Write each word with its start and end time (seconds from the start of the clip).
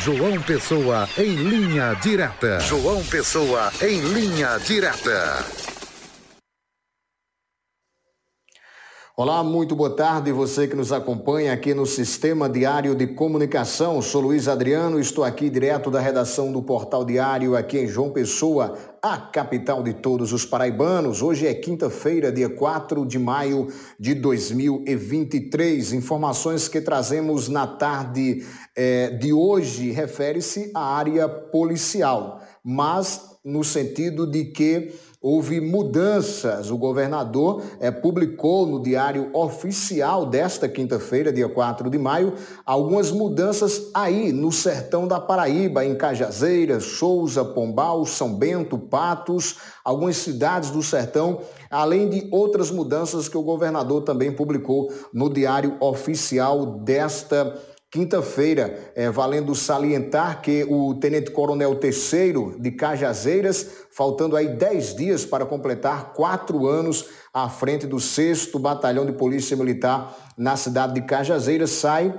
João 0.00 0.40
Pessoa 0.40 1.08
em 1.18 1.34
linha 1.34 1.92
direta. 1.94 2.60
João 2.60 3.04
Pessoa 3.04 3.72
em 3.82 4.00
linha 4.00 4.56
direta. 4.58 5.44
Olá, 9.16 9.42
muito 9.42 9.74
boa 9.74 9.90
tarde. 9.90 10.30
Você 10.30 10.68
que 10.68 10.76
nos 10.76 10.92
acompanha 10.92 11.52
aqui 11.52 11.74
no 11.74 11.84
Sistema 11.84 12.48
Diário 12.48 12.94
de 12.94 13.08
Comunicação. 13.08 14.00
Sou 14.00 14.20
Luiz 14.20 14.46
Adriano, 14.46 15.00
estou 15.00 15.24
aqui 15.24 15.50
direto 15.50 15.90
da 15.90 15.98
redação 15.98 16.52
do 16.52 16.62
Portal 16.62 17.04
Diário, 17.04 17.56
aqui 17.56 17.80
em 17.80 17.88
João 17.88 18.12
Pessoa, 18.12 18.78
a 19.02 19.18
capital 19.18 19.82
de 19.82 19.94
todos 19.94 20.32
os 20.32 20.44
paraibanos. 20.44 21.22
Hoje 21.22 21.46
é 21.46 21.54
quinta-feira, 21.54 22.32
dia 22.32 22.48
4 22.48 23.06
de 23.06 23.18
maio 23.18 23.68
de 23.98 24.14
2023. 24.14 25.92
Informações 25.92 26.68
que 26.68 26.80
trazemos 26.80 27.48
na 27.48 27.66
tarde 27.66 28.44
eh, 28.76 29.10
de 29.10 29.32
hoje 29.32 29.90
refere-se 29.90 30.70
à 30.74 30.96
área 30.96 31.28
policial, 31.28 32.42
mas 32.64 33.38
no 33.44 33.62
sentido 33.64 34.30
de 34.30 34.46
que 34.46 34.92
houve 35.20 35.60
mudanças. 35.60 36.70
O 36.70 36.78
governador 36.78 37.62
é, 37.80 37.90
publicou 37.90 38.66
no 38.66 38.80
Diário 38.80 39.30
Oficial 39.32 40.26
desta 40.26 40.68
quinta-feira, 40.68 41.32
dia 41.32 41.48
4 41.48 41.90
de 41.90 41.98
maio, 41.98 42.34
algumas 42.64 43.10
mudanças 43.10 43.90
aí 43.92 44.32
no 44.32 44.52
sertão 44.52 45.08
da 45.08 45.18
Paraíba, 45.18 45.84
em 45.84 45.96
Cajazeiras, 45.96 46.84
Souza, 46.84 47.44
Pombal, 47.44 48.06
São 48.06 48.32
Bento, 48.32 48.78
Patos, 48.78 49.56
algumas 49.84 50.16
cidades 50.16 50.70
do 50.70 50.82
sertão, 50.82 51.40
além 51.70 52.08
de 52.08 52.28
outras 52.30 52.70
mudanças 52.70 53.28
que 53.28 53.36
o 53.36 53.42
governador 53.42 54.02
também 54.02 54.32
publicou 54.32 54.92
no 55.12 55.28
Diário 55.28 55.76
Oficial 55.80 56.64
desta 56.64 57.58
Quinta-feira, 57.90 58.92
é, 58.94 59.08
valendo 59.10 59.54
salientar 59.54 60.42
que 60.42 60.62
o 60.68 60.96
tenente-coronel 60.96 61.74
terceiro 61.76 62.54
de 62.60 62.70
Cajazeiras, 62.72 63.86
faltando 63.90 64.36
aí 64.36 64.46
10 64.46 64.94
dias 64.94 65.24
para 65.24 65.46
completar 65.46 66.12
quatro 66.12 66.66
anos 66.66 67.06
à 67.32 67.48
frente 67.48 67.86
do 67.86 67.98
6 67.98 68.52
Batalhão 68.56 69.06
de 69.06 69.12
Polícia 69.12 69.56
Militar 69.56 70.14
na 70.36 70.54
cidade 70.54 70.92
de 70.92 71.02
Cajazeiras, 71.02 71.70
sai 71.70 72.12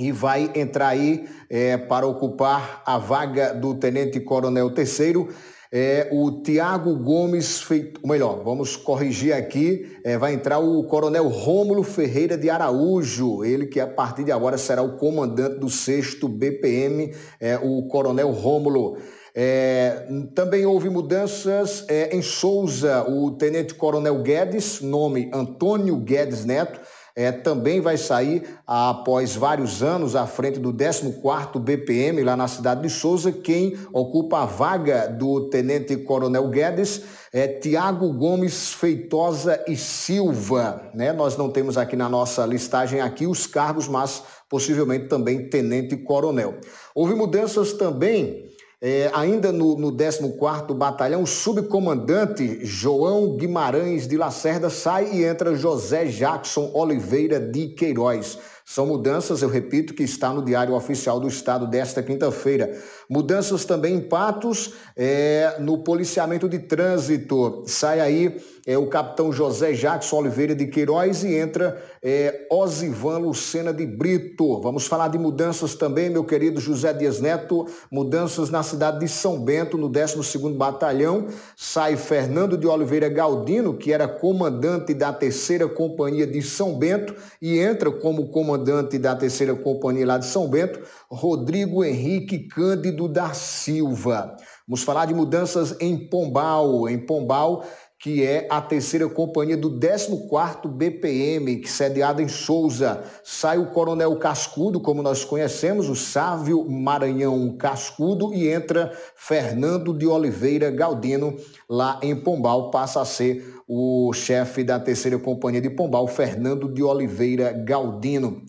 e 0.00 0.10
vai 0.10 0.50
entrar 0.54 0.88
aí 0.88 1.28
é, 1.50 1.76
para 1.76 2.06
ocupar 2.06 2.82
a 2.86 2.96
vaga 2.96 3.52
do 3.52 3.74
tenente-coronel 3.74 4.70
terceiro 4.70 5.28
é, 5.76 6.08
o 6.12 6.30
Tiago 6.30 6.94
Gomes, 6.94 7.60
feito, 7.60 8.00
melhor, 8.06 8.44
vamos 8.44 8.76
corrigir 8.76 9.34
aqui, 9.34 9.98
é, 10.04 10.16
vai 10.16 10.32
entrar 10.32 10.60
o 10.60 10.84
Coronel 10.84 11.26
Rômulo 11.26 11.82
Ferreira 11.82 12.38
de 12.38 12.48
Araújo, 12.48 13.44
ele 13.44 13.66
que 13.66 13.80
a 13.80 13.86
partir 13.88 14.22
de 14.22 14.30
agora 14.30 14.56
será 14.56 14.82
o 14.82 14.96
comandante 14.96 15.58
do 15.58 15.68
6 15.68 16.20
BPM, 16.30 17.12
é, 17.40 17.58
o 17.58 17.88
Coronel 17.88 18.30
Rômulo. 18.30 18.98
É, 19.34 20.06
também 20.32 20.64
houve 20.64 20.88
mudanças 20.88 21.84
é, 21.88 22.16
em 22.16 22.22
Souza, 22.22 23.04
o 23.10 23.32
Tenente 23.32 23.74
Coronel 23.74 24.22
Guedes, 24.22 24.80
nome 24.80 25.28
Antônio 25.34 25.96
Guedes 25.96 26.44
Neto, 26.44 26.80
é, 27.16 27.30
também 27.30 27.80
vai 27.80 27.96
sair 27.96 28.42
após 28.66 29.36
vários 29.36 29.82
anos 29.82 30.16
à 30.16 30.26
frente 30.26 30.58
do 30.58 30.72
14º 30.72 31.60
BPM 31.60 32.22
lá 32.24 32.36
na 32.36 32.48
cidade 32.48 32.82
de 32.82 32.90
Souza. 32.90 33.30
Quem 33.30 33.76
ocupa 33.92 34.42
a 34.42 34.46
vaga 34.46 35.06
do 35.06 35.48
Tenente 35.48 35.96
Coronel 35.98 36.48
Guedes 36.48 37.02
é 37.32 37.46
Tiago 37.46 38.12
Gomes 38.12 38.72
Feitosa 38.72 39.62
e 39.68 39.76
Silva. 39.76 40.90
Né? 40.92 41.12
Nós 41.12 41.36
não 41.36 41.50
temos 41.50 41.78
aqui 41.78 41.94
na 41.94 42.08
nossa 42.08 42.44
listagem 42.44 43.00
aqui 43.00 43.26
os 43.26 43.46
cargos, 43.46 43.86
mas 43.86 44.22
possivelmente 44.48 45.06
também 45.06 45.48
Tenente 45.48 45.96
Coronel. 45.96 46.56
Houve 46.94 47.14
mudanças 47.14 47.72
também 47.72 48.53
é, 48.86 49.10
ainda 49.14 49.50
no, 49.50 49.78
no 49.78 49.90
14º 49.90 50.74
Batalhão, 50.74 51.22
o 51.22 51.26
subcomandante 51.26 52.58
João 52.66 53.34
Guimarães 53.34 54.06
de 54.06 54.14
Lacerda 54.18 54.68
sai 54.68 55.08
e 55.10 55.24
entra 55.24 55.56
José 55.56 56.04
Jackson 56.04 56.70
Oliveira 56.74 57.40
de 57.40 57.68
Queiroz. 57.68 58.38
São 58.62 58.86
mudanças, 58.86 59.40
eu 59.40 59.48
repito, 59.48 59.94
que 59.94 60.02
está 60.02 60.34
no 60.34 60.44
Diário 60.44 60.74
Oficial 60.74 61.18
do 61.18 61.26
Estado 61.26 61.66
desta 61.66 62.02
quinta-feira. 62.02 62.78
Mudanças 63.08 63.64
também 63.64 63.94
em 63.94 64.00
Patos, 64.02 64.74
é, 64.94 65.56
no 65.60 65.82
policiamento 65.82 66.46
de 66.46 66.58
trânsito. 66.58 67.64
Sai 67.66 68.00
aí 68.00 68.38
é, 68.66 68.78
o 68.78 68.88
capitão 68.88 69.30
José 69.30 69.72
Jackson 69.72 70.16
Oliveira 70.16 70.54
de 70.54 70.66
Queiroz 70.66 71.22
e 71.22 71.34
entra 71.34 71.82
é, 72.02 72.46
Osivan 72.50 73.18
Lucena 73.18 73.72
de 73.72 73.86
Brito. 73.86 74.60
Vamos 74.60 74.86
falar 74.86 75.08
de 75.08 75.18
mudanças 75.18 75.74
também, 75.74 76.08
meu 76.08 76.24
querido 76.24 76.60
José 76.60 76.92
Dias 76.92 77.20
Neto, 77.20 77.66
mudanças 77.90 78.48
na 78.48 78.62
cidade 78.62 79.00
de 79.00 79.08
São 79.08 79.38
Bento, 79.38 79.76
no 79.76 79.90
12º 79.90 80.56
Batalhão. 80.56 81.26
Sai 81.56 81.96
Fernando 81.96 82.56
de 82.56 82.66
Oliveira 82.66 83.08
Galdino, 83.08 83.76
que 83.76 83.92
era 83.92 84.08
comandante 84.08 84.94
da 84.94 85.12
terceira 85.12 85.68
companhia 85.68 86.26
de 86.26 86.40
São 86.40 86.78
Bento, 86.78 87.14
e 87.42 87.58
entra 87.58 87.90
como 87.90 88.28
comandante 88.28 88.98
da 88.98 89.14
terceira 89.14 89.54
companhia 89.54 90.06
lá 90.06 90.18
de 90.18 90.26
São 90.26 90.48
Bento, 90.48 90.80
Rodrigo 91.10 91.84
Henrique 91.84 92.48
Cândido 92.48 93.08
da 93.08 93.34
Silva. 93.34 94.36
Vamos 94.66 94.82
falar 94.82 95.04
de 95.04 95.12
mudanças 95.12 95.76
em 95.78 96.08
Pombal. 96.08 96.88
Em 96.88 96.98
Pombal, 96.98 97.64
que 98.04 98.22
é 98.22 98.46
a 98.50 98.60
terceira 98.60 99.08
companhia 99.08 99.56
do 99.56 99.78
14º 99.80 100.68
BPM, 100.68 101.56
que 101.56 101.70
sediada 101.70 102.20
em 102.20 102.28
Souza. 102.28 103.02
Sai 103.24 103.56
o 103.56 103.70
Coronel 103.70 104.14
Cascudo, 104.18 104.78
como 104.78 105.02
nós 105.02 105.24
conhecemos, 105.24 105.88
o 105.88 105.96
Sávio 105.96 106.68
Maranhão 106.68 107.56
Cascudo, 107.56 108.34
e 108.34 108.46
entra 108.46 108.92
Fernando 109.16 109.94
de 109.94 110.06
Oliveira 110.06 110.70
Galdino, 110.70 111.34
lá 111.66 111.98
em 112.02 112.14
Pombal, 112.14 112.70
passa 112.70 113.00
a 113.00 113.06
ser 113.06 113.42
o 113.66 114.12
chefe 114.12 114.62
da 114.62 114.78
terceira 114.78 115.18
companhia 115.18 115.62
de 115.62 115.70
Pombal, 115.70 116.06
Fernando 116.06 116.70
de 116.70 116.82
Oliveira 116.82 117.52
Galdino. 117.52 118.42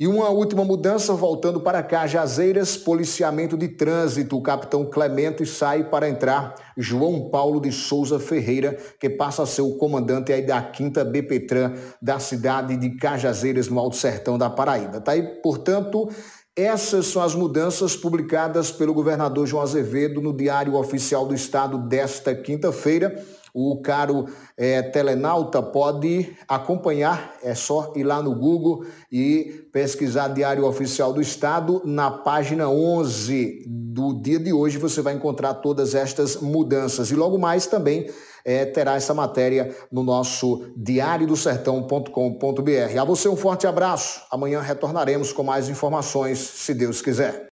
E 0.00 0.06
uma 0.06 0.30
última 0.30 0.64
mudança, 0.64 1.12
voltando 1.14 1.60
para 1.60 1.82
Cajazeiras, 1.82 2.76
policiamento 2.76 3.56
de 3.56 3.68
trânsito. 3.68 4.36
O 4.36 4.42
capitão 4.42 4.84
Clemente 4.84 5.44
sai 5.44 5.84
para 5.84 6.08
entrar 6.08 6.54
João 6.76 7.28
Paulo 7.30 7.60
de 7.60 7.70
Souza 7.70 8.18
Ferreira, 8.18 8.76
que 8.98 9.10
passa 9.10 9.42
a 9.42 9.46
ser 9.46 9.62
o 9.62 9.76
comandante 9.76 10.32
aí 10.32 10.42
da 10.42 10.60
5 10.60 11.04
BPTran 11.04 11.74
da 12.00 12.18
cidade 12.18 12.76
de 12.76 12.96
Cajazeiras, 12.96 13.68
no 13.68 13.78
Alto 13.78 13.96
Sertão 13.96 14.38
da 14.38 14.48
Paraíba. 14.48 15.00
Tá 15.00 15.12
aí, 15.12 15.22
portanto, 15.42 16.08
essas 16.56 17.06
são 17.06 17.22
as 17.22 17.34
mudanças 17.34 17.96
publicadas 17.96 18.70
pelo 18.70 18.92
governador 18.92 19.46
João 19.46 19.62
Azevedo 19.62 20.20
no 20.20 20.36
Diário 20.36 20.74
Oficial 20.74 21.26
do 21.26 21.34
Estado 21.34 21.78
desta 21.78 22.34
quinta-feira. 22.34 23.24
O 23.54 23.82
caro 23.82 24.26
é, 24.56 24.80
telenauta 24.80 25.62
pode 25.62 26.34
acompanhar, 26.48 27.34
é 27.42 27.54
só 27.54 27.92
ir 27.94 28.02
lá 28.02 28.22
no 28.22 28.34
Google 28.34 28.86
e 29.10 29.68
pesquisar 29.70 30.28
Diário 30.28 30.66
Oficial 30.66 31.12
do 31.12 31.20
Estado. 31.20 31.82
Na 31.84 32.10
página 32.10 32.70
11 32.70 33.64
do 33.66 34.14
dia 34.14 34.38
de 34.38 34.54
hoje 34.54 34.78
você 34.78 35.02
vai 35.02 35.14
encontrar 35.14 35.54
todas 35.54 35.94
estas 35.94 36.36
mudanças. 36.36 37.10
E 37.10 37.14
logo 37.14 37.36
mais 37.36 37.66
também 37.66 38.08
é, 38.44 38.64
terá 38.64 38.94
essa 38.94 39.12
matéria 39.12 39.74
no 39.90 40.02
nosso 40.02 40.72
diariodosertão.com.br. 40.76 42.98
A 43.00 43.04
você 43.04 43.28
um 43.28 43.36
forte 43.36 43.66
abraço. 43.66 44.22
Amanhã 44.30 44.60
retornaremos 44.60 45.32
com 45.32 45.42
mais 45.42 45.68
informações, 45.68 46.38
se 46.38 46.74
Deus 46.74 47.02
quiser. 47.02 47.48